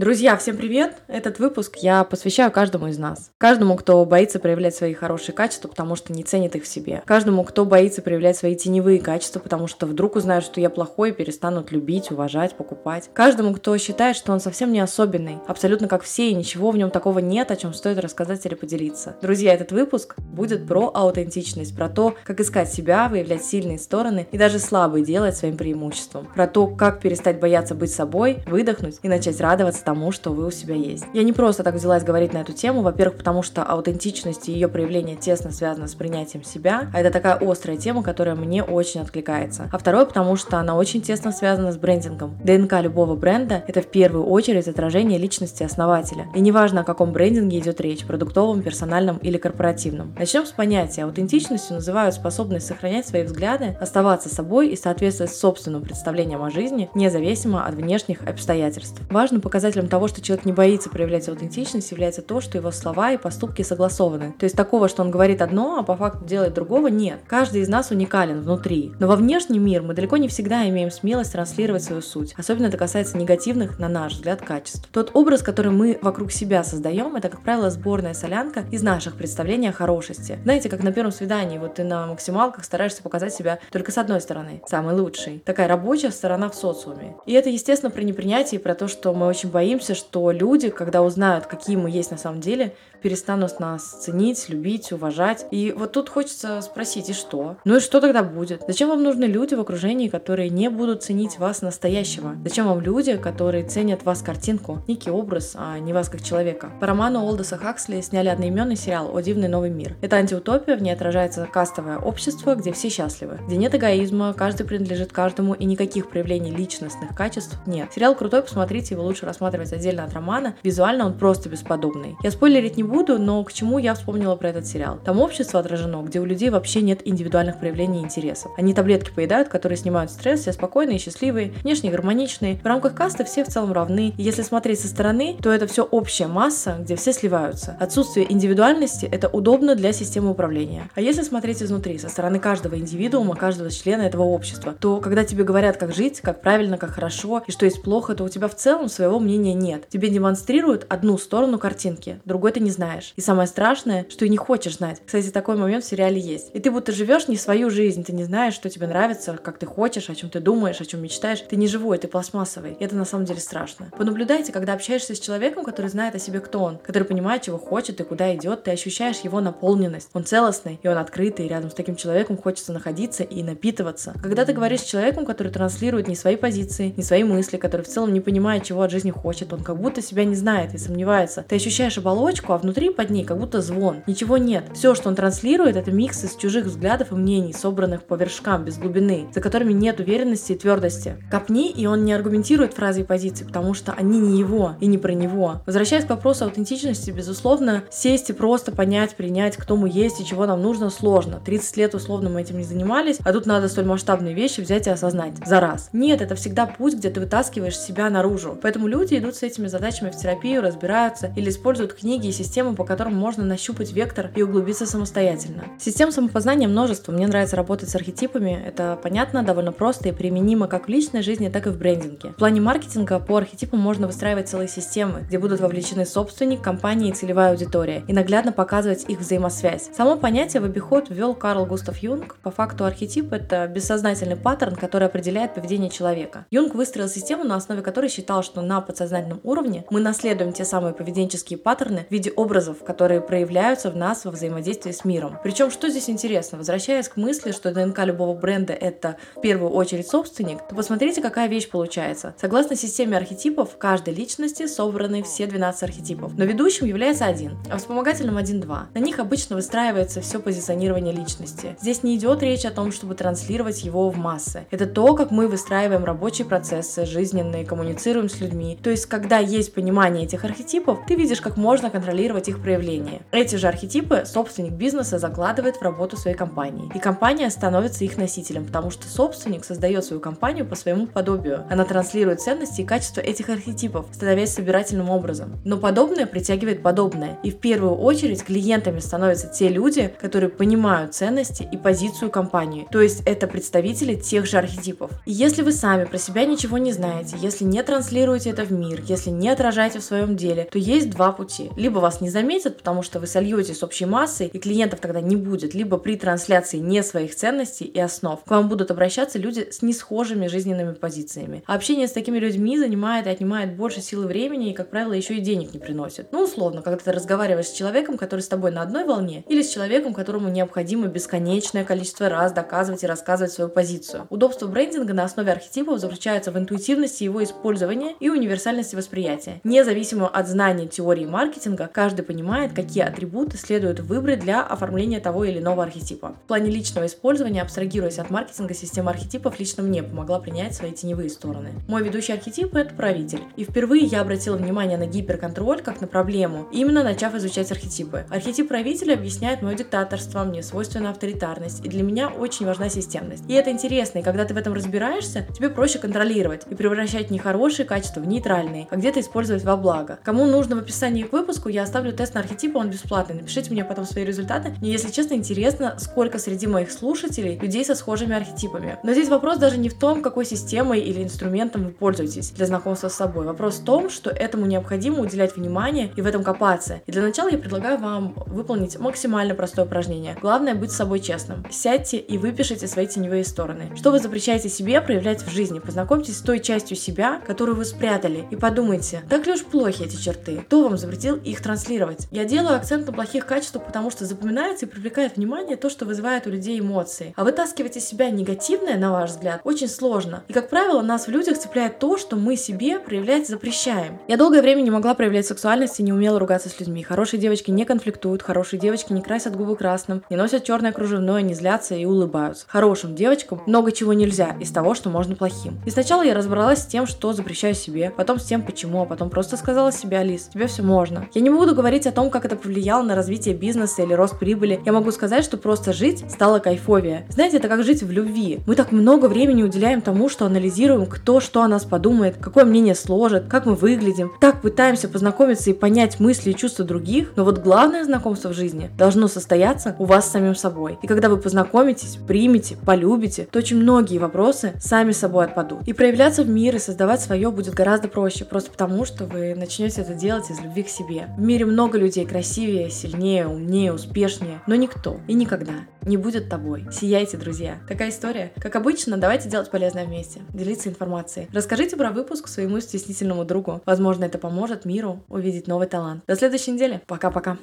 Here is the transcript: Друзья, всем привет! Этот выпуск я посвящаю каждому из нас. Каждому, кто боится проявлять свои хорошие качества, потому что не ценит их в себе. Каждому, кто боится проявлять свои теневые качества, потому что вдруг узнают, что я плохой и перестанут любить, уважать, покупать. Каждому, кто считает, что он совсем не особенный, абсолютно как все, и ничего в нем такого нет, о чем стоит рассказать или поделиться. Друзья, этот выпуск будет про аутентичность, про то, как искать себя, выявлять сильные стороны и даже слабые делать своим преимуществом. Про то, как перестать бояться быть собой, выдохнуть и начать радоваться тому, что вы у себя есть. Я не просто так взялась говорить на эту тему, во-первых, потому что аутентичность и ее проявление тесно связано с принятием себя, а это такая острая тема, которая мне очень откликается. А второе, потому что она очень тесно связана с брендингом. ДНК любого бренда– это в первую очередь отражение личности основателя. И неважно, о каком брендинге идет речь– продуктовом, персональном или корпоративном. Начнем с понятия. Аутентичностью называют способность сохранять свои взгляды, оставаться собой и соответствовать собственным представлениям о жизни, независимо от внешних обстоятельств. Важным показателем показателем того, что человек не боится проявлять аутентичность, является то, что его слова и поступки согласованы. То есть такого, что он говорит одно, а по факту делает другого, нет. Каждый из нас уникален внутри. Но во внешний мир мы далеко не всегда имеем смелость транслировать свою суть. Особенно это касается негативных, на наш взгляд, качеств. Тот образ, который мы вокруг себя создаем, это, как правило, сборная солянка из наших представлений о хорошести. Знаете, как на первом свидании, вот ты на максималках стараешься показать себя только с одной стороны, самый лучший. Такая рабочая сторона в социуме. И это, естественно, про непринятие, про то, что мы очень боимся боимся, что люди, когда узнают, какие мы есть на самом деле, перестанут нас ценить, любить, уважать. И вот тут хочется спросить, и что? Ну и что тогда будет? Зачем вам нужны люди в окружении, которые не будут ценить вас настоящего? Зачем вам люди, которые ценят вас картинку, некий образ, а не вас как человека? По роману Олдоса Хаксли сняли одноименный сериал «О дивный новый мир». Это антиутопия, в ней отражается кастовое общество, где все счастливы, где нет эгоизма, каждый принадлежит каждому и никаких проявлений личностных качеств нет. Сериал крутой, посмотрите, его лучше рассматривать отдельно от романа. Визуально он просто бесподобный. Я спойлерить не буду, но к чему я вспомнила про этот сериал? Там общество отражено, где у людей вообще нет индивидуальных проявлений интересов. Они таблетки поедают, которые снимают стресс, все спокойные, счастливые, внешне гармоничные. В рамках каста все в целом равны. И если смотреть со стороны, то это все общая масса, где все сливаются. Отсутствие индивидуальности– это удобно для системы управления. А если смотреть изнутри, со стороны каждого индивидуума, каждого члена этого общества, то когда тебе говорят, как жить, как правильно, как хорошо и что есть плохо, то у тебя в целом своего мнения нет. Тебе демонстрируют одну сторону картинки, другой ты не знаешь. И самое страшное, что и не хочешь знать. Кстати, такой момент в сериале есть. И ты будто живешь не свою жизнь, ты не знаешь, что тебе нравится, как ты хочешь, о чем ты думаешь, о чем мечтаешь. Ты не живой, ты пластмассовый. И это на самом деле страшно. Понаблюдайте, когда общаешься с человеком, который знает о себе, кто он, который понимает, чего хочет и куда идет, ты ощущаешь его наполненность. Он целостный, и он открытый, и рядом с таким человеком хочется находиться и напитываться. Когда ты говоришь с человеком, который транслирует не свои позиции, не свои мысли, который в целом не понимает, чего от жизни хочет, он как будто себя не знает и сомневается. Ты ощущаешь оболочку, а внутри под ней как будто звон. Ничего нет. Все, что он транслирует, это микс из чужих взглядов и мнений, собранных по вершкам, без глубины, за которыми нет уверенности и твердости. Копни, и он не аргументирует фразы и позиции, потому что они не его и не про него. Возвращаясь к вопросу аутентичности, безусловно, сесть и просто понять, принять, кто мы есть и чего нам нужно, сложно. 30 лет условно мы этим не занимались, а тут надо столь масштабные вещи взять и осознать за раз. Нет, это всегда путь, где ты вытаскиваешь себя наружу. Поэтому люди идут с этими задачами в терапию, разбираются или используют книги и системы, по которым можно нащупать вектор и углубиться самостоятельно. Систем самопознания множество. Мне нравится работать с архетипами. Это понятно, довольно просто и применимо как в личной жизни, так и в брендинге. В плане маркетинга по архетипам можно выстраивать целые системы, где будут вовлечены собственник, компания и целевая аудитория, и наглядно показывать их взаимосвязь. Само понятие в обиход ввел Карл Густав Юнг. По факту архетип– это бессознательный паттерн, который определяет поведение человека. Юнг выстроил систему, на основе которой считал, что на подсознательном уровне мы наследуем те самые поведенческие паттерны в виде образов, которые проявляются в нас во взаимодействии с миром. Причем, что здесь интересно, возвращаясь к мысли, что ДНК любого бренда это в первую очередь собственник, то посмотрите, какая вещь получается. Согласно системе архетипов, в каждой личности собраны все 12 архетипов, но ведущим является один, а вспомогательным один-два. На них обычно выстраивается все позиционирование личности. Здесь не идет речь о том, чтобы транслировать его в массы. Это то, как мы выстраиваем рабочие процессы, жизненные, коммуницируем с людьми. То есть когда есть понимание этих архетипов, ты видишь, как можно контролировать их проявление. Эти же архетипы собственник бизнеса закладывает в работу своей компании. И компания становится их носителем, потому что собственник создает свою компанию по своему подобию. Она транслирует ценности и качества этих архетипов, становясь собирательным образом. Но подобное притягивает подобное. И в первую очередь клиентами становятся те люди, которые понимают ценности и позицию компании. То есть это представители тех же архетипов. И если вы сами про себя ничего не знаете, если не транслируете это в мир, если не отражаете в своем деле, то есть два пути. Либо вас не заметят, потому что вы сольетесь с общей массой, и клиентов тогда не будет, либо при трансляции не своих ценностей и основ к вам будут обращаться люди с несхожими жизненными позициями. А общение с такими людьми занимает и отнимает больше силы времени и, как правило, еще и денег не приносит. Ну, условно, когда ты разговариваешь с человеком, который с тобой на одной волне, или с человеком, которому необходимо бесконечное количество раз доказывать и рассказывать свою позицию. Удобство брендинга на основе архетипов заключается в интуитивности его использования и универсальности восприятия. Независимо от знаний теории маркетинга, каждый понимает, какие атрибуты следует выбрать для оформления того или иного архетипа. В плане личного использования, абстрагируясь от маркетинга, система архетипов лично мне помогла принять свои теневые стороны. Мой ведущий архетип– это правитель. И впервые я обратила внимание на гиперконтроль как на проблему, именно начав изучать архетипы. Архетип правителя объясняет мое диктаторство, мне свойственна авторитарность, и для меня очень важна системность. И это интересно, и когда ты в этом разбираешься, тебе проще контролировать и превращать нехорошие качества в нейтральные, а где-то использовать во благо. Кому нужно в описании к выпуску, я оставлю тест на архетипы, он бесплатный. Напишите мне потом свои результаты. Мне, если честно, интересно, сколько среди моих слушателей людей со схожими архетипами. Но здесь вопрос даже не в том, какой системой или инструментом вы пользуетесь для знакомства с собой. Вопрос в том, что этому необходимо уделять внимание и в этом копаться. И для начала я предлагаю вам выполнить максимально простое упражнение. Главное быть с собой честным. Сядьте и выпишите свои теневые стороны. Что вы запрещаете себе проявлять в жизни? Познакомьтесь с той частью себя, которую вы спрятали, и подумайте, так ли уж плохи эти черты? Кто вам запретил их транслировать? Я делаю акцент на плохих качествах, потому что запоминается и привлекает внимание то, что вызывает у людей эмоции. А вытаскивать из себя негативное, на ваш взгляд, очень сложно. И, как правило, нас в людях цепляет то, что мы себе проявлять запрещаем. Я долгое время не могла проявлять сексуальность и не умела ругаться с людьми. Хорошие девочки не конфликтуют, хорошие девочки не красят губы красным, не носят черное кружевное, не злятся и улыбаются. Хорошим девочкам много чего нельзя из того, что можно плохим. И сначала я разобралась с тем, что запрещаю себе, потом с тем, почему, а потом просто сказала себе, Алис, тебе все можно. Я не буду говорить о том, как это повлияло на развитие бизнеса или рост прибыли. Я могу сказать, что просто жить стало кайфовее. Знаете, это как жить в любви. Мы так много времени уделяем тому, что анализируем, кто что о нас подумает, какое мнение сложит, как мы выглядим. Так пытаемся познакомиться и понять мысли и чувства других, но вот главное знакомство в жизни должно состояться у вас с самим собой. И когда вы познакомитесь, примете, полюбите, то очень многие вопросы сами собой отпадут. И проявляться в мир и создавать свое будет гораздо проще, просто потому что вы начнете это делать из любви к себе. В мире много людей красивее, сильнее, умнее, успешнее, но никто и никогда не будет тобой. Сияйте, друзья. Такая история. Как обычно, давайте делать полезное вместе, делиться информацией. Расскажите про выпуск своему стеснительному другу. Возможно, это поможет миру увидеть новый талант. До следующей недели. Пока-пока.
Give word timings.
Друзья, 0.00 0.36
всем 0.36 0.56
привет! 0.56 0.94
Этот 1.08 1.40
выпуск 1.40 1.78
я 1.78 2.04
посвящаю 2.04 2.52
каждому 2.52 2.86
из 2.86 2.98
нас. 2.98 3.32
Каждому, 3.36 3.74
кто 3.74 4.04
боится 4.04 4.38
проявлять 4.38 4.76
свои 4.76 4.94
хорошие 4.94 5.34
качества, 5.34 5.66
потому 5.66 5.96
что 5.96 6.12
не 6.12 6.22
ценит 6.22 6.54
их 6.54 6.62
в 6.62 6.68
себе. 6.68 7.02
Каждому, 7.04 7.42
кто 7.42 7.64
боится 7.64 8.00
проявлять 8.00 8.36
свои 8.36 8.54
теневые 8.54 9.00
качества, 9.00 9.40
потому 9.40 9.66
что 9.66 9.86
вдруг 9.86 10.14
узнают, 10.14 10.44
что 10.44 10.60
я 10.60 10.70
плохой 10.70 11.10
и 11.10 11.12
перестанут 11.12 11.72
любить, 11.72 12.12
уважать, 12.12 12.54
покупать. 12.54 13.10
Каждому, 13.12 13.52
кто 13.54 13.76
считает, 13.76 14.14
что 14.14 14.32
он 14.32 14.38
совсем 14.38 14.70
не 14.70 14.78
особенный, 14.78 15.38
абсолютно 15.48 15.88
как 15.88 16.04
все, 16.04 16.30
и 16.30 16.34
ничего 16.34 16.70
в 16.70 16.76
нем 16.76 16.92
такого 16.92 17.18
нет, 17.18 17.50
о 17.50 17.56
чем 17.56 17.74
стоит 17.74 17.98
рассказать 17.98 18.46
или 18.46 18.54
поделиться. 18.54 19.16
Друзья, 19.20 19.52
этот 19.52 19.72
выпуск 19.72 20.14
будет 20.20 20.68
про 20.68 20.92
аутентичность, 20.94 21.74
про 21.76 21.88
то, 21.88 22.14
как 22.22 22.38
искать 22.38 22.72
себя, 22.72 23.08
выявлять 23.08 23.44
сильные 23.44 23.80
стороны 23.80 24.28
и 24.30 24.38
даже 24.38 24.60
слабые 24.60 25.04
делать 25.04 25.36
своим 25.36 25.56
преимуществом. 25.56 26.28
Про 26.36 26.46
то, 26.46 26.68
как 26.68 27.00
перестать 27.00 27.40
бояться 27.40 27.74
быть 27.74 27.90
собой, 27.90 28.44
выдохнуть 28.46 29.00
и 29.02 29.08
начать 29.08 29.40
радоваться 29.40 29.87
тому, 29.88 30.12
что 30.12 30.32
вы 30.32 30.46
у 30.46 30.50
себя 30.50 30.74
есть. 30.74 31.06
Я 31.14 31.22
не 31.22 31.32
просто 31.32 31.62
так 31.62 31.74
взялась 31.74 32.04
говорить 32.04 32.34
на 32.34 32.38
эту 32.42 32.52
тему, 32.52 32.82
во-первых, 32.82 33.16
потому 33.16 33.42
что 33.42 33.62
аутентичность 33.62 34.46
и 34.50 34.52
ее 34.52 34.68
проявление 34.68 35.16
тесно 35.16 35.50
связано 35.50 35.88
с 35.88 35.94
принятием 35.94 36.44
себя, 36.44 36.90
а 36.92 37.00
это 37.00 37.10
такая 37.10 37.36
острая 37.36 37.78
тема, 37.78 38.02
которая 38.02 38.34
мне 38.34 38.62
очень 38.62 39.00
откликается. 39.00 39.70
А 39.72 39.78
второе, 39.78 40.04
потому 40.04 40.36
что 40.36 40.58
она 40.58 40.76
очень 40.76 41.00
тесно 41.00 41.32
связана 41.32 41.72
с 41.72 41.78
брендингом. 41.78 42.38
ДНК 42.44 42.82
любого 42.82 43.16
бренда– 43.16 43.64
это 43.66 43.80
в 43.80 43.86
первую 43.86 44.26
очередь 44.26 44.68
отражение 44.68 45.18
личности 45.18 45.62
основателя. 45.62 46.26
И 46.34 46.40
неважно, 46.40 46.82
о 46.82 46.84
каком 46.84 47.12
брендинге 47.12 47.58
идет 47.58 47.80
речь– 47.80 48.04
продуктовом, 48.06 48.60
персональном 48.60 49.16
или 49.16 49.38
корпоративном. 49.38 50.14
Начнем 50.18 50.44
с 50.44 50.50
понятия. 50.50 51.04
Аутентичностью 51.04 51.76
называют 51.76 52.14
способность 52.14 52.66
сохранять 52.66 53.08
свои 53.08 53.22
взгляды, 53.22 53.78
оставаться 53.80 54.28
собой 54.28 54.68
и 54.68 54.76
соответствовать 54.76 55.32
собственным 55.32 55.80
представлениям 55.80 56.42
о 56.42 56.50
жизни, 56.50 56.90
независимо 56.94 57.64
от 57.64 57.74
внешних 57.74 58.22
обстоятельств. 58.28 59.00
Важным 59.10 59.40
показателем 59.40 59.77
показателем 59.78 59.88
того, 59.88 60.08
что 60.08 60.20
человек 60.20 60.44
не 60.44 60.52
боится 60.52 60.90
проявлять 60.90 61.28
аутентичность, 61.28 61.90
является 61.90 62.22
то, 62.22 62.40
что 62.40 62.58
его 62.58 62.70
слова 62.70 63.12
и 63.12 63.16
поступки 63.16 63.62
согласованы. 63.62 64.34
То 64.38 64.44
есть 64.44 64.56
такого, 64.56 64.88
что 64.88 65.02
он 65.02 65.10
говорит 65.10 65.42
одно, 65.42 65.78
а 65.78 65.82
по 65.82 65.96
факту 65.96 66.24
делает 66.24 66.54
другого, 66.54 66.88
нет. 66.88 67.20
Каждый 67.26 67.62
из 67.62 67.68
нас 67.68 67.90
уникален 67.90 68.40
внутри. 68.40 68.92
Но 68.98 69.06
во 69.06 69.16
внешний 69.16 69.58
мир 69.58 69.82
мы 69.82 69.94
далеко 69.94 70.16
не 70.16 70.28
всегда 70.28 70.68
имеем 70.68 70.90
смелость 70.90 71.32
транслировать 71.32 71.84
свою 71.84 72.02
суть. 72.02 72.34
Особенно 72.36 72.66
это 72.66 72.76
касается 72.76 73.16
негативных, 73.16 73.78
на 73.78 73.88
наш 73.88 74.14
взгляд, 74.14 74.42
качеств. 74.42 74.88
Тот 74.92 75.10
образ, 75.14 75.42
который 75.42 75.72
мы 75.72 75.98
вокруг 76.02 76.32
себя 76.32 76.64
создаем, 76.64 77.16
это, 77.16 77.28
как 77.28 77.42
правило, 77.42 77.70
сборная 77.70 78.14
солянка 78.14 78.64
из 78.70 78.82
наших 78.82 79.16
представлений 79.16 79.68
о 79.68 79.72
хорошести. 79.72 80.38
Знаете, 80.42 80.68
как 80.68 80.82
на 80.82 80.92
первом 80.92 81.12
свидании, 81.12 81.58
вот 81.58 81.74
ты 81.74 81.84
на 81.84 82.06
максималках 82.06 82.64
стараешься 82.64 83.02
показать 83.02 83.34
себя 83.34 83.58
только 83.70 83.92
с 83.92 83.98
одной 83.98 84.20
стороны, 84.20 84.60
самый 84.66 84.94
лучший. 84.94 85.42
Такая 85.44 85.68
рабочая 85.68 86.10
сторона 86.10 86.48
в 86.48 86.54
социуме. 86.54 87.16
И 87.26 87.32
это, 87.32 87.48
естественно, 87.48 87.90
про 87.90 88.02
непринятие, 88.02 88.60
про 88.60 88.74
то, 88.74 88.88
что 88.88 89.12
мы 89.14 89.26
очень 89.26 89.50
боимся 89.50 89.67
боимся, 89.68 89.94
что 89.94 90.30
люди, 90.30 90.70
когда 90.70 91.02
узнают, 91.02 91.46
какие 91.46 91.76
мы 91.76 91.90
есть 91.90 92.10
на 92.10 92.16
самом 92.16 92.40
деле, 92.40 92.74
перестанут 93.00 93.60
нас 93.60 93.82
ценить, 93.82 94.48
любить, 94.48 94.92
уважать. 94.92 95.46
И 95.50 95.74
вот 95.76 95.92
тут 95.92 96.08
хочется 96.08 96.60
спросить, 96.60 97.10
и 97.10 97.12
что? 97.12 97.56
Ну 97.64 97.76
и 97.76 97.80
что 97.80 98.00
тогда 98.00 98.22
будет? 98.22 98.62
Зачем 98.66 98.88
вам 98.88 99.02
нужны 99.02 99.24
люди 99.24 99.54
в 99.54 99.60
окружении, 99.60 100.08
которые 100.08 100.50
не 100.50 100.70
будут 100.70 101.02
ценить 101.02 101.38
вас 101.38 101.62
настоящего? 101.62 102.36
Зачем 102.44 102.66
вам 102.66 102.80
люди, 102.80 103.16
которые 103.16 103.64
ценят 103.64 104.04
вас 104.04 104.22
картинку, 104.22 104.82
некий 104.86 105.10
образ, 105.10 105.54
а 105.56 105.78
не 105.78 105.92
вас 105.92 106.08
как 106.08 106.22
человека? 106.22 106.70
По 106.80 106.86
роману 106.86 107.20
Олдоса 107.20 107.56
Хаксли 107.56 108.00
сняли 108.00 108.28
одноименный 108.28 108.76
сериал 108.76 109.14
«О 109.14 109.20
дивный 109.20 109.48
новый 109.48 109.70
мир». 109.70 109.96
Это 110.02 110.16
антиутопия, 110.16 110.76
в 110.76 110.82
ней 110.82 110.92
отражается 110.92 111.48
кастовое 111.52 111.98
общество, 111.98 112.54
где 112.54 112.72
все 112.72 112.88
счастливы, 112.88 113.38
где 113.46 113.56
нет 113.56 113.74
эгоизма, 113.74 114.34
каждый 114.34 114.66
принадлежит 114.66 115.12
каждому 115.12 115.54
и 115.54 115.64
никаких 115.64 116.08
проявлений 116.08 116.50
личностных 116.50 117.14
качеств 117.16 117.58
нет. 117.66 117.92
Сериал 117.92 118.14
крутой, 118.14 118.42
посмотрите, 118.42 118.94
его 118.94 119.04
лучше 119.04 119.26
рассматривать 119.26 119.72
отдельно 119.72 120.04
от 120.04 120.12
романа. 120.12 120.56
Визуально 120.62 121.06
он 121.06 121.18
просто 121.18 121.48
бесподобный. 121.48 122.16
Я 122.22 122.30
спойлерить 122.30 122.76
не 122.76 122.82
буду, 122.88 123.18
но 123.18 123.42
к 123.44 123.52
чему 123.52 123.78
я 123.78 123.94
вспомнила 123.94 124.34
про 124.36 124.48
этот 124.48 124.66
сериал? 124.66 124.98
Там 125.04 125.20
общество 125.20 125.60
отражено, 125.60 126.02
где 126.02 126.20
у 126.20 126.24
людей 126.24 126.50
вообще 126.50 126.80
нет 126.80 127.00
индивидуальных 127.04 127.58
проявлений 127.58 128.00
интересов. 128.00 128.52
Они 128.56 128.74
таблетки 128.74 129.10
поедают, 129.14 129.48
которые 129.48 129.76
снимают 129.76 130.10
стресс, 130.10 130.40
все 130.40 130.52
спокойные, 130.52 130.98
счастливые, 130.98 131.52
внешне 131.62 131.90
гармоничные. 131.90 132.56
В 132.56 132.66
рамках 132.66 132.94
каста 132.94 133.24
все 133.24 133.44
в 133.44 133.48
целом 133.48 133.72
равны. 133.72 134.14
И 134.16 134.22
если 134.22 134.42
смотреть 134.42 134.80
со 134.80 134.88
стороны, 134.88 135.36
то 135.40 135.52
это 135.52 135.66
все 135.66 135.84
общая 135.84 136.26
масса, 136.26 136.76
где 136.80 136.96
все 136.96 137.12
сливаются. 137.12 137.76
Отсутствие 137.78 138.32
индивидуальности– 138.32 139.06
это 139.12 139.28
удобно 139.28 139.74
для 139.74 139.92
системы 139.92 140.30
управления. 140.30 140.90
А 140.94 141.00
если 141.00 141.22
смотреть 141.22 141.62
изнутри, 141.62 141.98
со 141.98 142.08
стороны 142.08 142.38
каждого 142.40 142.76
индивидуума, 142.78 143.36
каждого 143.36 143.70
члена 143.70 144.02
этого 144.02 144.22
общества, 144.22 144.74
то 144.78 145.00
когда 145.00 145.24
тебе 145.24 145.44
говорят, 145.44 145.76
как 145.76 145.94
жить, 145.94 146.20
как 146.20 146.40
правильно, 146.40 146.78
как 146.78 146.90
хорошо 146.90 147.42
и 147.46 147.52
что 147.52 147.64
есть 147.64 147.82
плохо, 147.82 148.14
то 148.14 148.24
у 148.24 148.28
тебя 148.28 148.48
в 148.48 148.54
целом 148.54 148.88
своего 148.88 149.20
мнения 149.20 149.54
нет. 149.54 149.88
Тебе 149.88 150.08
демонстрируют 150.08 150.86
одну 150.88 151.18
сторону 151.18 151.58
картинки, 151.58 152.20
другой 152.24 152.52
ты 152.52 152.60
не 152.60 152.70
знаешь. 152.70 152.77
И 153.16 153.20
самое 153.20 153.48
страшное, 153.48 154.06
что 154.08 154.24
и 154.24 154.28
не 154.28 154.36
хочешь 154.36 154.76
знать. 154.76 155.00
Кстати, 155.04 155.30
такой 155.30 155.56
момент 155.56 155.84
в 155.84 155.88
сериале 155.88 156.20
есть. 156.20 156.50
И 156.54 156.60
ты 156.60 156.70
будто 156.70 156.92
живешь 156.92 157.28
не 157.28 157.36
свою 157.36 157.70
жизнь, 157.70 158.04
ты 158.04 158.12
не 158.12 158.24
знаешь, 158.24 158.54
что 158.54 158.70
тебе 158.70 158.86
нравится, 158.86 159.38
как 159.42 159.58
ты 159.58 159.66
хочешь, 159.66 160.08
о 160.10 160.14
чем 160.14 160.30
ты 160.30 160.40
думаешь, 160.40 160.80
о 160.80 160.84
чем 160.84 161.02
мечтаешь. 161.02 161.40
Ты 161.40 161.56
не 161.56 161.66
живой, 161.66 161.98
ты 161.98 162.08
пластмассовый. 162.08 162.76
И 162.78 162.84
это 162.84 162.96
на 162.96 163.04
самом 163.04 163.24
деле 163.24 163.40
страшно. 163.40 163.90
Понаблюдайте, 163.96 164.52
когда 164.52 164.72
общаешься 164.72 165.14
с 165.14 165.20
человеком, 165.20 165.64
который 165.64 165.88
знает 165.88 166.14
о 166.14 166.18
себе, 166.18 166.40
кто 166.40 166.60
он, 166.60 166.78
который 166.78 167.04
понимает, 167.04 167.42
чего 167.42 167.58
хочет 167.58 168.00
и 168.00 168.04
куда 168.04 168.34
идет, 168.34 168.64
ты 168.64 168.70
ощущаешь 168.70 169.20
его 169.20 169.40
наполненность. 169.40 170.10
Он 170.12 170.24
целостный, 170.24 170.78
и 170.82 170.88
он 170.88 170.98
открытый, 170.98 171.46
и 171.46 171.48
рядом 171.48 171.70
с 171.70 171.74
таким 171.74 171.96
человеком 171.96 172.36
хочется 172.36 172.72
находиться 172.72 173.22
и 173.22 173.42
напитываться. 173.42 174.14
Когда 174.22 174.44
ты 174.44 174.52
говоришь 174.52 174.80
с 174.80 174.84
человеком, 174.84 175.26
который 175.26 175.52
транслирует 175.52 176.08
не 176.08 176.14
свои 176.14 176.36
позиции, 176.36 176.94
не 176.96 177.02
свои 177.02 177.24
мысли, 177.24 177.56
который 177.56 177.82
в 177.82 177.88
целом 177.88 178.12
не 178.12 178.20
понимает, 178.20 178.64
чего 178.64 178.82
от 178.82 178.90
жизни 178.90 179.10
хочет, 179.10 179.52
он 179.52 179.62
как 179.62 179.76
будто 179.76 180.02
себя 180.02 180.24
не 180.24 180.34
знает 180.34 180.74
и 180.74 180.78
сомневается. 180.78 181.44
Ты 181.48 181.56
ощущаешь 181.56 181.98
оболочку, 181.98 182.52
а 182.52 182.58
внутри 182.58 182.67
под 182.72 183.10
ней 183.10 183.24
как 183.24 183.38
будто 183.38 183.60
звон. 183.60 184.02
Ничего 184.06 184.36
нет. 184.36 184.64
Все, 184.74 184.94
что 184.94 185.08
он 185.08 185.14
транслирует, 185.14 185.76
это 185.76 185.90
микс 185.90 186.24
из 186.24 186.36
чужих 186.36 186.66
взглядов 186.66 187.12
и 187.12 187.14
мнений, 187.14 187.52
собранных 187.52 188.02
по 188.02 188.14
вершкам, 188.14 188.64
без 188.64 188.78
глубины, 188.78 189.28
за 189.34 189.40
которыми 189.40 189.72
нет 189.72 190.00
уверенности 190.00 190.52
и 190.52 190.58
твердости. 190.58 191.16
Копни, 191.30 191.70
и 191.70 191.86
он 191.86 192.04
не 192.04 192.12
аргументирует 192.12 192.74
фразы 192.74 193.02
и 193.02 193.04
позиции, 193.04 193.44
потому 193.44 193.74
что 193.74 193.92
они 193.92 194.18
не 194.18 194.38
его 194.38 194.76
и 194.80 194.86
не 194.86 194.98
про 194.98 195.12
него. 195.12 195.62
Возвращаясь 195.66 196.04
к 196.04 196.10
вопросу 196.10 196.44
аутентичности, 196.44 197.10
безусловно, 197.10 197.84
сесть 197.90 198.30
и 198.30 198.32
просто 198.32 198.72
понять, 198.72 199.14
принять, 199.16 199.56
кто 199.56 199.76
мы 199.76 199.88
есть 199.88 200.20
и 200.20 200.26
чего 200.26 200.46
нам 200.46 200.62
нужно, 200.62 200.90
сложно. 200.90 201.40
30 201.44 201.76
лет 201.76 201.94
условно 201.94 202.30
мы 202.30 202.42
этим 202.42 202.58
не 202.58 202.64
занимались, 202.64 203.18
а 203.24 203.32
тут 203.32 203.46
надо 203.46 203.68
столь 203.68 203.86
масштабные 203.86 204.34
вещи 204.34 204.60
взять 204.60 204.86
и 204.86 204.90
осознать 204.90 205.34
за 205.44 205.60
раз. 205.60 205.90
Нет, 205.92 206.20
это 206.20 206.34
всегда 206.34 206.66
путь, 206.66 206.94
где 206.94 207.10
ты 207.10 207.20
вытаскиваешь 207.20 207.78
себя 207.78 208.10
наружу. 208.10 208.58
Поэтому 208.60 208.86
люди 208.86 209.14
идут 209.14 209.36
с 209.36 209.42
этими 209.42 209.66
задачами 209.66 210.10
в 210.10 210.16
терапию, 210.16 210.62
разбираются 210.62 211.32
или 211.36 211.50
используют 211.50 211.94
книги 211.94 212.28
и 212.28 212.32
системы, 212.32 212.57
по 212.76 212.84
которым 212.84 213.14
можно 213.14 213.44
нащупать 213.44 213.92
вектор 213.92 214.30
и 214.34 214.42
углубиться 214.42 214.86
самостоятельно. 214.86 215.64
Систем 215.78 216.10
самопознания 216.12 216.68
множество. 216.68 217.12
Мне 217.12 217.26
нравится 217.26 217.56
работать 217.56 217.88
с 217.88 217.94
архетипами. 217.94 218.62
Это 218.66 218.98
понятно, 219.02 219.42
довольно 219.42 219.72
просто 219.72 220.08
и 220.08 220.12
применимо 220.12 220.66
как 220.66 220.86
в 220.86 220.88
личной 220.88 221.22
жизни, 221.22 221.48
так 221.48 221.66
и 221.66 221.70
в 221.70 221.78
брендинге. 221.78 222.30
В 222.30 222.36
плане 222.36 222.60
маркетинга 222.60 223.18
по 223.20 223.36
архетипам 223.36 223.80
можно 223.80 224.06
выстраивать 224.06 224.48
целые 224.48 224.68
системы, 224.68 225.20
где 225.26 225.38
будут 225.38 225.60
вовлечены 225.60 226.04
собственник, 226.04 226.62
компания 226.62 227.10
и 227.10 227.12
целевая 227.12 227.50
аудитория, 227.50 228.02
и 228.06 228.12
наглядно 228.12 228.52
показывать 228.52 229.04
их 229.08 229.20
взаимосвязь. 229.20 229.90
Само 229.96 230.16
понятие 230.16 230.60
в 230.60 230.64
обиход 230.64 231.08
ввел 231.08 231.34
Карл 231.34 231.66
Густав 231.66 231.98
Юнг. 231.98 232.36
По 232.42 232.50
факту 232.50 232.84
архетип– 232.84 233.32
это 233.32 233.66
бессознательный 233.66 234.36
паттерн, 234.36 234.76
который 234.76 235.06
определяет 235.06 235.54
поведение 235.54 235.90
человека. 235.90 236.46
Юнг 236.50 236.74
выстроил 236.74 237.08
систему, 237.08 237.44
на 237.44 237.56
основе 237.56 237.82
которой 237.82 238.08
считал, 238.08 238.42
что 238.42 238.60
на 238.60 238.80
подсознательном 238.80 239.40
уровне 239.42 239.84
мы 239.90 240.00
наследуем 240.00 240.52
те 240.52 240.64
самые 240.64 240.94
поведенческие 240.94 241.58
паттерны 241.58 242.06
в 242.08 242.12
виде 242.12 242.30
образов, 242.48 242.82
которые 242.82 243.20
проявляются 243.20 243.90
в 243.90 243.96
нас 243.96 244.24
во 244.24 244.30
взаимодействии 244.30 244.90
с 244.90 245.04
миром. 245.04 245.38
Причем, 245.42 245.70
что 245.70 245.90
здесь 245.90 246.08
интересно, 246.08 246.56
возвращаясь 246.56 247.06
к 247.06 247.18
мысли, 247.18 247.52
что 247.52 247.72
ДНК 247.72 248.06
любого 248.06 248.34
бренда 248.34 248.72
это 248.72 249.16
в 249.36 249.42
первую 249.42 249.70
очередь 249.70 250.08
собственник, 250.08 250.66
то 250.66 250.74
посмотрите, 250.74 251.20
какая 251.20 251.46
вещь 251.48 251.68
получается. 251.68 252.34
Согласно 252.40 252.74
системе 252.74 253.18
архетипов, 253.18 253.72
в 253.72 253.76
каждой 253.76 254.14
личности 254.14 254.66
собраны 254.66 255.22
все 255.22 255.46
12 255.46 255.82
архетипов, 255.82 256.32
но 256.38 256.44
ведущим 256.44 256.86
является 256.86 257.26
один, 257.26 257.58
а 257.70 257.76
вспомогательным 257.76 258.38
один-два. 258.38 258.86
На 258.94 259.00
них 259.00 259.18
обычно 259.18 259.56
выстраивается 259.56 260.22
все 260.22 260.38
позиционирование 260.38 261.12
личности. 261.12 261.76
Здесь 261.82 262.02
не 262.02 262.16
идет 262.16 262.42
речь 262.42 262.64
о 262.64 262.70
том, 262.70 262.92
чтобы 262.92 263.14
транслировать 263.14 263.82
его 263.82 264.08
в 264.08 264.16
массы. 264.16 264.66
Это 264.70 264.86
то, 264.86 265.14
как 265.14 265.30
мы 265.30 265.48
выстраиваем 265.48 266.06
рабочие 266.06 266.46
процессы, 266.46 267.04
жизненные, 267.04 267.66
коммуницируем 267.66 268.30
с 268.30 268.40
людьми. 268.40 268.78
То 268.82 268.88
есть 268.88 269.04
когда 269.04 269.36
есть 269.36 269.74
понимание 269.74 270.24
этих 270.24 270.44
архетипов, 270.44 271.00
ты 271.06 271.14
видишь, 271.14 271.42
как 271.42 271.58
можно 271.58 271.90
контролировать 271.90 272.37
их 272.46 272.62
проявление. 272.62 273.22
Эти 273.32 273.56
же 273.56 273.66
архетипы 273.66 274.22
собственник 274.24 274.74
бизнеса 274.74 275.18
закладывает 275.18 275.78
в 275.78 275.82
работу 275.82 276.16
своей 276.16 276.36
компании. 276.36 276.92
И 276.94 277.00
компания 277.00 277.50
становится 277.50 278.04
их 278.04 278.16
носителем, 278.16 278.66
потому 278.66 278.92
что 278.92 279.08
собственник 279.08 279.64
создает 279.64 280.04
свою 280.04 280.20
компанию 280.20 280.64
по 280.66 280.76
своему 280.76 281.06
подобию. 281.08 281.64
Она 281.70 281.84
транслирует 281.84 282.40
ценности 282.40 282.82
и 282.82 282.84
качества 282.84 283.20
этих 283.20 283.48
архетипов, 283.48 284.06
становясь 284.12 284.52
собирательным 284.52 285.10
образом. 285.10 285.58
Но 285.64 285.78
подобное 285.78 286.26
притягивает 286.26 286.82
подобное. 286.82 287.38
И 287.42 287.50
в 287.50 287.56
первую 287.56 287.96
очередь 287.96 288.44
клиентами 288.44 289.00
становятся 289.00 289.48
те 289.48 289.68
люди, 289.68 290.12
которые 290.20 290.50
понимают 290.50 291.14
ценности 291.14 291.68
и 291.70 291.76
позицию 291.76 292.30
компании. 292.30 292.86
То 292.90 293.00
есть 293.00 293.22
это 293.24 293.46
представители 293.46 294.14
тех 294.14 294.46
же 294.46 294.58
архетипов. 294.58 295.10
И 295.24 295.32
если 295.32 295.62
вы 295.62 295.72
сами 295.72 296.04
про 296.04 296.18
себя 296.18 296.44
ничего 296.44 296.78
не 296.78 296.92
знаете, 296.92 297.36
если 297.40 297.64
не 297.64 297.82
транслируете 297.82 298.50
это 298.50 298.64
в 298.64 298.72
мир, 298.72 299.02
если 299.06 299.30
не 299.30 299.48
отражаете 299.48 300.00
в 300.00 300.04
своем 300.04 300.36
деле, 300.36 300.68
то 300.70 300.78
есть 300.78 301.10
два 301.10 301.32
пути. 301.32 301.70
Либо 301.76 301.98
вас 301.98 302.20
не 302.20 302.27
заметят, 302.28 302.78
потому 302.78 303.02
что 303.02 303.20
вы 303.20 303.26
сольетесь 303.26 303.78
с 303.78 303.82
общей 303.82 304.06
массой, 304.06 304.48
и 304.52 304.58
клиентов 304.58 305.00
тогда 305.00 305.20
не 305.20 305.36
будет, 305.36 305.74
либо 305.74 305.98
при 305.98 306.16
трансляции 306.16 306.78
не 306.78 307.02
своих 307.02 307.34
ценностей 307.34 307.84
и 307.84 307.98
основ 307.98 308.42
к 308.42 308.50
вам 308.50 308.68
будут 308.68 308.90
обращаться 308.90 309.38
люди 309.38 309.68
с 309.70 309.82
несхожими 309.82 310.46
жизненными 310.46 310.94
позициями. 310.94 311.62
А 311.66 311.74
общение 311.74 312.08
с 312.08 312.12
такими 312.12 312.38
людьми 312.38 312.78
занимает 312.78 313.26
и 313.26 313.30
отнимает 313.30 313.76
больше 313.76 314.00
силы 314.00 314.26
времени 314.26 314.70
и, 314.70 314.74
как 314.74 314.90
правило, 314.90 315.12
еще 315.12 315.34
и 315.34 315.40
денег 315.40 315.72
не 315.72 315.78
приносит. 315.78 316.32
Ну, 316.32 316.44
условно, 316.44 316.82
когда 316.82 316.98
ты 316.98 317.12
разговариваешь 317.12 317.68
с 317.68 317.72
человеком, 317.72 318.16
который 318.16 318.40
с 318.40 318.48
тобой 318.48 318.70
на 318.70 318.82
одной 318.82 319.04
волне, 319.04 319.44
или 319.48 319.62
с 319.62 319.70
человеком, 319.70 320.14
которому 320.14 320.48
необходимо 320.48 321.06
бесконечное 321.06 321.84
количество 321.84 322.28
раз 322.28 322.52
доказывать 322.52 323.04
и 323.04 323.06
рассказывать 323.06 323.52
свою 323.52 323.70
позицию. 323.70 324.26
Удобство 324.30 324.66
брендинга 324.66 325.14
на 325.14 325.24
основе 325.24 325.52
архетипов 325.52 325.98
заключается 325.98 326.50
в 326.50 326.58
интуитивности 326.58 327.24
его 327.24 327.42
использования 327.42 328.14
и 328.20 328.28
универсальности 328.28 328.96
восприятия. 328.96 329.60
Независимо 329.64 330.28
от 330.28 330.48
знаний 330.48 330.88
теории 330.88 331.24
маркетинга, 331.24 331.90
каждый 331.92 332.17
понимает, 332.22 332.72
какие 332.72 333.04
атрибуты 333.04 333.56
следует 333.56 334.00
выбрать 334.00 334.40
для 334.40 334.62
оформления 334.62 335.20
того 335.20 335.44
или 335.44 335.58
иного 335.58 335.82
архетипа. 335.82 336.36
В 336.44 336.48
плане 336.48 336.70
личного 336.70 337.06
использования, 337.06 337.62
абстрагируясь 337.62 338.18
от 338.18 338.30
маркетинга, 338.30 338.74
система 338.74 339.10
архетипов 339.10 339.58
лично 339.58 339.82
мне 339.82 340.02
помогла 340.02 340.38
принять 340.38 340.74
свои 340.74 340.92
теневые 340.92 341.30
стороны. 341.30 341.70
Мой 341.88 342.02
ведущий 342.02 342.32
архетип– 342.32 342.74
это 342.76 342.94
правитель. 342.94 343.40
И 343.56 343.64
впервые 343.64 344.04
я 344.04 344.20
обратила 344.20 344.56
внимание 344.56 344.98
на 344.98 345.06
гиперконтроль 345.06 345.82
как 345.82 346.00
на 346.00 346.06
проблему, 346.06 346.68
именно 346.72 347.02
начав 347.02 347.34
изучать 347.34 347.70
архетипы. 347.72 348.24
Архетип 348.30 348.68
правителя 348.68 349.14
объясняет 349.14 349.62
мое 349.62 349.74
диктаторство, 349.74 350.44
мне 350.44 350.62
свойственна 350.62 351.10
авторитарность, 351.10 351.84
и 351.84 351.88
для 351.88 352.02
меня 352.02 352.28
очень 352.28 352.66
важна 352.66 352.88
системность. 352.88 353.44
И 353.48 353.54
это 353.54 353.70
интересно, 353.70 354.20
и 354.20 354.22
когда 354.22 354.44
ты 354.44 354.54
в 354.54 354.56
этом 354.56 354.72
разбираешься, 354.72 355.46
тебе 355.56 355.68
проще 355.68 355.98
контролировать 355.98 356.62
и 356.70 356.74
превращать 356.74 357.30
нехорошие 357.30 357.86
качества 357.86 358.20
в 358.20 358.26
нейтральные, 358.26 358.86
а 358.90 358.96
где-то 358.96 359.20
использовать 359.20 359.64
во 359.64 359.76
благо. 359.76 360.18
Кому 360.22 360.46
нужно 360.46 360.76
в 360.76 360.78
описании 360.78 361.22
к 361.22 361.32
выпуску, 361.32 361.68
я 361.68 361.82
оставлю 361.82 361.97
тест 362.12 362.34
на 362.34 362.40
архетипы, 362.40 362.78
он 362.78 362.90
бесплатный. 362.90 363.36
Напишите 363.36 363.70
мне 363.70 363.84
потом 363.84 364.04
свои 364.04 364.24
результаты. 364.24 364.74
Мне, 364.80 364.92
если 364.92 365.10
честно, 365.10 365.34
интересно, 365.34 365.96
сколько 365.98 366.38
среди 366.38 366.66
моих 366.66 366.90
слушателей 366.90 367.58
людей 367.58 367.84
со 367.84 367.94
схожими 367.94 368.34
архетипами. 368.34 368.98
Но 369.02 369.12
здесь 369.12 369.28
вопрос 369.28 369.58
даже 369.58 369.78
не 369.78 369.88
в 369.88 369.98
том, 369.98 370.22
какой 370.22 370.44
системой 370.44 371.00
или 371.00 371.22
инструментом 371.22 371.84
вы 371.84 371.90
пользуетесь 371.90 372.50
для 372.50 372.66
знакомства 372.66 373.08
с 373.08 373.14
собой. 373.14 373.46
Вопрос 373.46 373.76
в 373.76 373.84
том, 373.84 374.10
что 374.10 374.30
этому 374.30 374.66
необходимо 374.66 375.20
уделять 375.20 375.56
внимание 375.56 376.10
и 376.16 376.22
в 376.22 376.26
этом 376.26 376.42
копаться. 376.42 377.00
И 377.06 377.12
для 377.12 377.22
начала 377.22 377.48
я 377.48 377.58
предлагаю 377.58 377.98
вам 377.98 378.34
выполнить 378.46 378.98
максимально 378.98 379.54
простое 379.54 379.86
упражнение. 379.86 380.36
Главное 380.40 380.74
быть 380.74 380.92
с 380.92 380.96
собой 380.96 381.20
честным. 381.20 381.64
Сядьте 381.70 382.18
и 382.18 382.38
выпишите 382.38 382.86
свои 382.86 383.06
теневые 383.06 383.44
стороны. 383.44 383.90
Что 383.96 384.10
вы 384.10 384.18
запрещаете 384.18 384.68
себе 384.68 385.00
проявлять 385.00 385.42
в 385.42 385.50
жизни? 385.50 385.78
Познакомьтесь 385.78 386.38
с 386.38 386.42
той 386.42 386.60
частью 386.60 386.96
себя, 386.96 387.40
которую 387.46 387.76
вы 387.76 387.84
спрятали, 387.84 388.44
и 388.50 388.56
подумайте, 388.56 389.22
так 389.28 389.46
ли 389.46 389.52
уж 389.52 389.64
плохи 389.64 390.04
эти 390.04 390.16
черты? 390.16 390.58
Кто 390.66 390.82
вам 390.82 390.96
запретил 390.96 391.36
их 391.36 391.60
транслировать? 391.88 392.28
Я 392.30 392.44
делаю 392.44 392.76
акцент 392.76 393.06
на 393.06 393.12
плохих 393.12 393.46
качествах, 393.46 393.84
потому 393.84 394.10
что 394.10 394.24
запоминается 394.24 394.86
и 394.86 394.88
привлекает 394.88 395.36
внимание 395.36 395.76
то, 395.76 395.88
что 395.88 396.04
вызывает 396.04 396.46
у 396.46 396.50
людей 396.50 396.78
эмоции. 396.78 397.32
А 397.36 397.44
вытаскивать 397.44 397.96
из 397.96 398.04
себя 398.04 398.30
негативное, 398.30 398.98
на 398.98 399.12
ваш 399.12 399.30
взгляд, 399.30 399.60
очень 399.64 399.88
сложно. 399.88 400.44
И, 400.48 400.52
как 400.52 400.68
правило, 400.68 401.00
нас 401.02 401.26
в 401.26 401.30
людях 401.30 401.58
цепляет 401.58 401.98
то, 401.98 402.18
что 402.18 402.36
мы 402.36 402.56
себе 402.56 402.98
проявлять 402.98 403.48
запрещаем. 403.48 404.18
Я 404.28 404.36
долгое 404.36 404.60
время 404.60 404.82
не 404.82 404.90
могла 404.90 405.14
проявлять 405.14 405.46
сексуальность 405.46 405.98
и 406.00 406.02
не 406.02 406.12
умела 406.12 406.38
ругаться 406.38 406.68
с 406.68 406.78
людьми. 406.78 407.02
Хорошие 407.02 407.40
девочки 407.40 407.70
не 407.70 407.84
конфликтуют, 407.84 408.42
хорошие 408.42 408.78
девочки 408.78 409.12
не 409.12 409.22
красят 409.22 409.56
губы 409.56 409.76
красным, 409.76 410.22
не 410.30 410.36
носят 410.36 410.64
черное 410.64 410.92
кружевное, 410.92 411.42
не 411.42 411.54
злятся 411.54 411.94
и 411.94 412.04
улыбаются. 412.04 412.66
Хорошим 412.68 413.14
девочкам 413.14 413.62
много 413.66 413.92
чего 413.92 414.12
нельзя 414.12 414.56
из 414.60 414.70
того, 414.70 414.94
что 414.94 415.08
можно 415.08 415.34
плохим. 415.34 415.78
И 415.86 415.90
сначала 415.90 416.22
я 416.22 416.34
разобралась 416.34 416.82
с 416.82 416.86
тем, 416.86 417.06
что 417.06 417.32
запрещаю 417.32 417.74
себе, 417.74 418.12
потом 418.16 418.38
с 418.38 418.44
тем, 418.44 418.62
почему, 418.62 419.02
а 419.02 419.06
потом 419.06 419.30
просто 419.30 419.56
сказала 419.56 419.92
себе, 419.92 420.18
Алис, 420.18 420.50
тебе 420.52 420.66
все 420.66 420.82
можно. 420.82 421.26
Я 421.34 421.40
не 421.40 421.50
буду 421.50 421.77
говорить 421.78 422.08
о 422.08 422.12
том, 422.12 422.28
как 422.28 422.44
это 422.44 422.56
повлияло 422.56 423.04
на 423.04 423.14
развитие 423.14 423.54
бизнеса 423.54 424.02
или 424.02 424.12
рост 424.12 424.36
прибыли. 424.36 424.80
Я 424.84 424.92
могу 424.92 425.12
сказать, 425.12 425.44
что 425.44 425.56
просто 425.56 425.92
жить 425.92 426.24
стало 426.28 426.58
кайфовее. 426.58 427.24
Знаете, 427.28 427.58
это 427.58 427.68
как 427.68 427.84
жить 427.84 428.02
в 428.02 428.10
любви. 428.10 428.58
Мы 428.66 428.74
так 428.74 428.90
много 428.90 429.26
времени 429.26 429.62
уделяем 429.62 430.00
тому, 430.00 430.28
что 430.28 430.44
анализируем, 430.44 431.06
кто 431.06 431.38
что 431.38 431.62
о 431.62 431.68
нас 431.68 431.84
подумает, 431.84 432.36
какое 432.40 432.64
мнение 432.64 432.96
сложит, 432.96 433.46
как 433.48 433.64
мы 433.64 433.76
выглядим. 433.76 434.32
Так 434.40 434.60
пытаемся 434.60 435.08
познакомиться 435.08 435.70
и 435.70 435.72
понять 435.72 436.18
мысли 436.18 436.50
и 436.50 436.56
чувства 436.56 436.84
других, 436.84 437.30
но 437.36 437.44
вот 437.44 437.58
главное 437.58 438.04
знакомство 438.04 438.48
в 438.48 438.54
жизни 438.54 438.90
должно 438.98 439.28
состояться 439.28 439.94
у 440.00 440.04
вас 440.04 440.26
с 440.26 440.32
самим 440.32 440.56
собой. 440.56 440.98
И 441.02 441.06
когда 441.06 441.28
вы 441.28 441.36
познакомитесь, 441.36 442.18
примете, 442.26 442.76
полюбите, 442.84 443.46
то 443.52 443.60
очень 443.60 443.76
многие 443.76 444.18
вопросы 444.18 444.72
сами 444.80 445.12
собой 445.12 445.44
отпадут. 445.44 445.86
И 445.86 445.92
проявляться 445.92 446.42
в 446.42 446.48
мир 446.48 446.74
и 446.74 446.80
создавать 446.80 447.20
свое 447.20 447.52
будет 447.52 447.74
гораздо 447.74 448.08
проще, 448.08 448.44
просто 448.44 448.72
потому 448.72 449.04
что 449.04 449.26
вы 449.26 449.54
начнете 449.54 450.00
это 450.00 450.14
делать 450.14 450.50
из 450.50 450.58
любви 450.60 450.82
к 450.82 450.88
себе. 450.88 451.28
В 451.36 451.40
мире 451.40 451.67
много 451.68 451.98
людей 451.98 452.26
красивее, 452.26 452.90
сильнее, 452.90 453.46
умнее, 453.46 453.92
успешнее, 453.92 454.62
но 454.66 454.74
никто 454.74 455.20
и 455.28 455.34
никогда 455.34 455.86
не 456.02 456.16
будет 456.16 456.48
тобой. 456.48 456.86
Сияйте, 456.90 457.36
друзья. 457.36 457.78
Такая 457.86 458.10
история. 458.10 458.52
Как 458.56 458.76
обычно, 458.76 459.16
давайте 459.16 459.48
делать 459.48 459.70
полезное 459.70 460.06
вместе, 460.06 460.40
делиться 460.52 460.88
информацией. 460.88 461.48
Расскажите 461.52 461.96
про 461.96 462.10
выпуск 462.10 462.48
своему 462.48 462.80
стеснительному 462.80 463.44
другу. 463.44 463.82
Возможно, 463.86 464.24
это 464.24 464.38
поможет 464.38 464.84
миру 464.84 465.22
увидеть 465.28 465.68
новый 465.68 465.86
талант. 465.86 466.24
До 466.26 466.34
следующей 466.34 466.72
недели. 466.72 467.00
Пока-пока. 467.06 467.58